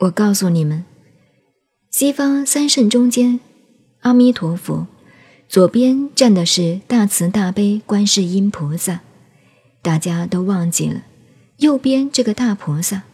[0.00, 0.84] 我告诉你们，
[1.90, 3.40] 西方三圣中间，
[4.00, 4.86] 阿弥陀佛，
[5.48, 9.00] 左边站的是大慈大悲观世音菩萨，
[9.80, 11.02] 大家都忘记了。
[11.56, 13.04] 右边这个大菩萨，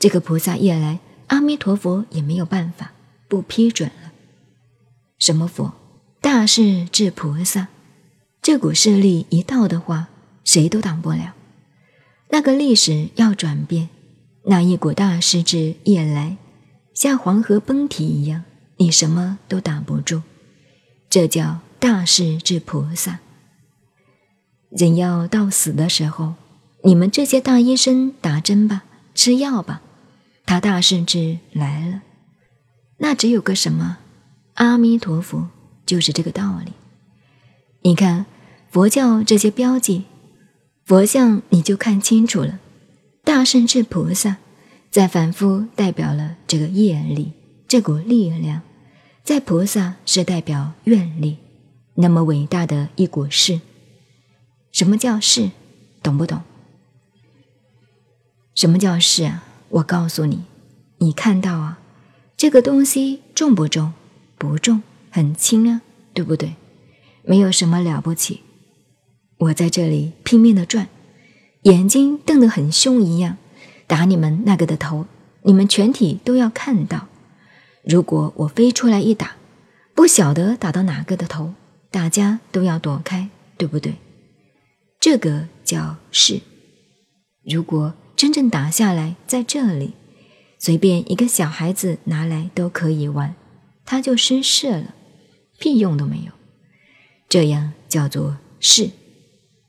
[0.00, 2.90] 这个菩萨一来，阿弥陀佛也没有办法
[3.28, 4.12] 不批准了。
[5.20, 5.72] 什么佛？
[6.20, 7.68] 大势至菩萨。
[8.42, 10.08] 这股势力一到的话，
[10.42, 11.34] 谁都挡不了。
[12.30, 13.88] 那个历史要转变。
[14.44, 16.36] 那一股大势至夜来，
[16.94, 18.42] 像黄河崩堤一样，
[18.76, 20.22] 你什么都挡不住。
[21.08, 23.20] 这叫大势至菩萨。
[24.70, 26.34] 人要到死的时候，
[26.82, 28.84] 你们这些大医生打针吧，
[29.14, 29.82] 吃药吧，
[30.44, 32.02] 他大势至来了。
[32.98, 33.98] 那只有个什么？
[34.54, 35.48] 阿弥陀佛，
[35.86, 36.72] 就是这个道理。
[37.82, 38.26] 你看
[38.70, 40.04] 佛教这些标记，
[40.84, 42.58] 佛像你就看清楚了。
[43.24, 44.38] 大圣至菩萨，
[44.90, 47.32] 在反复代表了这个业力，
[47.68, 48.62] 这股力量，
[49.22, 51.38] 在菩萨是代表愿力，
[51.94, 53.60] 那么伟大的一股势。
[54.72, 55.50] 什么叫势？
[56.02, 56.42] 懂不懂？
[58.56, 59.44] 什么叫势啊？
[59.68, 60.44] 我告诉你，
[60.98, 61.78] 你看到啊，
[62.36, 63.92] 这个东西重不重？
[64.36, 66.56] 不重，很轻啊，对不对？
[67.22, 68.40] 没有什么了不起。
[69.38, 70.88] 我在这里拼命的转。
[71.62, 73.36] 眼睛瞪得很凶一样，
[73.86, 75.06] 打你们那个的头，
[75.42, 77.08] 你们全体都要看到。
[77.84, 79.36] 如果我飞出来一打，
[79.94, 81.54] 不晓得打到哪个的头，
[81.90, 83.94] 大家都要躲开，对不对？
[84.98, 86.40] 这个叫势。
[87.44, 89.94] 如果真正打下来，在这里，
[90.58, 93.34] 随便一个小孩子拿来都可以玩，
[93.84, 94.94] 他就失势了，
[95.58, 96.32] 屁用都没有。
[97.28, 98.90] 这样叫做势，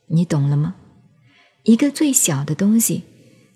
[0.07, 0.75] 你懂了吗？
[1.63, 3.03] 一个最小的东西，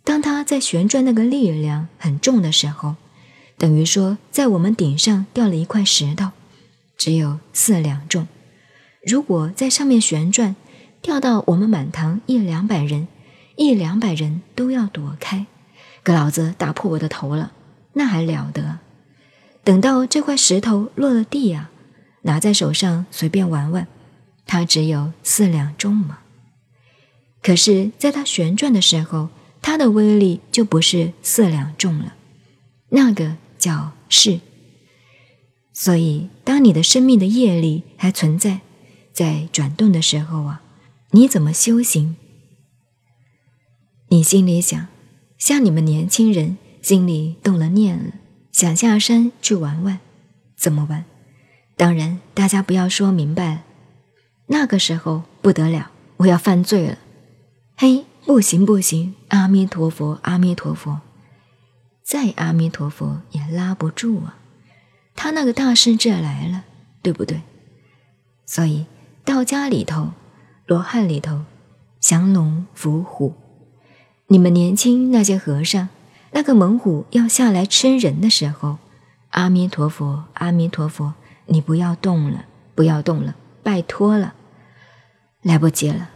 [0.03, 2.95] 当它在旋转，那个力量很重的时候，
[3.57, 6.29] 等于说在我们顶上掉了一块石头，
[6.97, 8.27] 只有四两重。
[9.05, 10.55] 如果在上面旋转，
[11.01, 13.09] 掉到我们满堂一两百人，
[13.57, 15.45] 一两百人都要躲开，
[16.03, 17.51] 给老子打破我的头了，
[17.93, 18.79] 那还了得？
[19.65, 21.69] 等到这块石头落了地啊，
[22.21, 23.85] 拿在手上随便玩玩，
[24.45, 26.19] 它只有四两重吗？
[27.47, 29.29] 可是，在它旋转的时候，
[29.61, 32.15] 它的威力就不是四两重了，
[32.89, 34.41] 那个叫势。
[35.71, 38.59] 所以，当你的生命的业力还存在，
[39.13, 40.61] 在转动的时候啊，
[41.11, 42.17] 你怎么修行？
[44.09, 44.87] 你心里想，
[45.37, 48.11] 像你们年轻人心里动了念了，
[48.51, 50.01] 想下山去玩玩，
[50.57, 51.05] 怎么玩？
[51.77, 53.63] 当然，大家不要说明白，
[54.47, 56.97] 那个时候不得了，我要犯罪了。
[57.79, 59.13] 嘿，不行不行！
[59.27, 61.01] 阿弥陀佛，阿弥陀佛，
[62.01, 64.39] 再阿弥陀佛也拉不住啊！
[65.15, 66.63] 他那个大师这来了，
[67.03, 67.43] 对不对？
[68.47, 68.87] 所以
[69.23, 70.09] 道家里头、
[70.65, 71.41] 罗汉里头，
[71.99, 73.35] 降龙伏虎。
[74.25, 75.89] 你们年轻那些和尚，
[76.31, 78.79] 那个猛虎要下来吃人的时候，
[79.29, 81.13] 阿弥陀佛，阿弥陀佛，
[81.45, 84.33] 你不要动了，不要动了，拜托了，
[85.43, 86.09] 来不及了，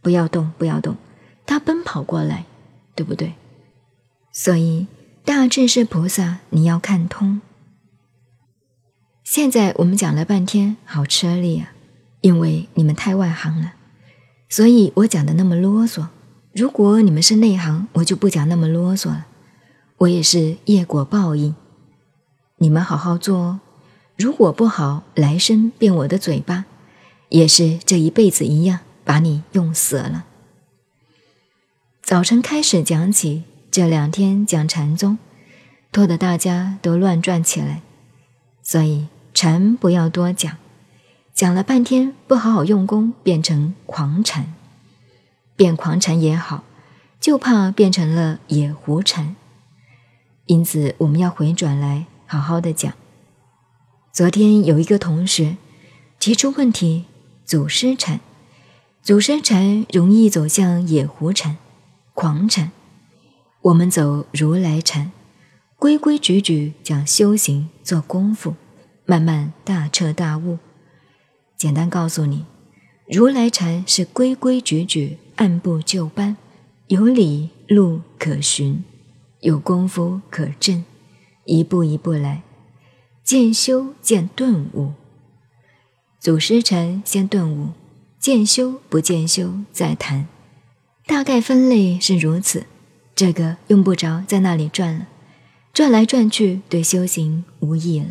[0.00, 0.96] 不要动，不要动。
[1.48, 2.44] 他奔跑过来，
[2.94, 3.32] 对不对？
[4.34, 4.86] 所以
[5.24, 7.40] 大智是菩萨，你要看通。
[9.24, 11.72] 现在我们讲了半天，好吃力啊！
[12.20, 13.72] 因为你们太外行了，
[14.50, 16.08] 所以我讲的那么啰嗦。
[16.52, 19.26] 如果你们是内行，我就不讲那么啰嗦了。
[19.96, 21.54] 我也是业果报应，
[22.58, 23.60] 你们好好做哦。
[24.16, 26.66] 如果不好，来生变我的嘴巴，
[27.30, 30.26] 也是这一辈子一样，把你用死了。
[32.08, 35.18] 早晨开始讲起，这两天讲禅宗，
[35.92, 37.82] 拖得大家都乱转起来，
[38.62, 40.56] 所以禅不要多讲，
[41.34, 44.54] 讲了半天不好好用功，变成狂禅，
[45.54, 46.64] 变狂禅也好，
[47.20, 49.36] 就怕变成了野狐禅，
[50.46, 52.90] 因此我们要回转来好好的讲。
[54.14, 55.58] 昨天有一个同学
[56.18, 57.04] 提出问题：
[57.44, 58.20] 祖师禅，
[59.02, 61.58] 祖师禅容易走向野狐禅。
[62.20, 62.72] 狂禅，
[63.62, 65.12] 我们走如来禅，
[65.76, 68.56] 规规矩矩讲修行做功夫，
[69.06, 70.58] 慢慢大彻大悟。
[71.56, 72.44] 简单告诉你，
[73.06, 76.36] 如来禅是规规矩矩、按部就班，
[76.88, 78.82] 有理路可循，
[79.42, 80.84] 有功夫可证，
[81.44, 82.42] 一步一步来，
[83.22, 84.90] 渐修渐顿悟。
[86.18, 87.68] 祖师禅先顿悟，
[88.18, 90.26] 见修不见修再谈。
[91.08, 92.66] 大概分类是如此，
[93.16, 95.06] 这个用不着在那里转了。
[95.72, 98.08] 转来转去对修行无益了。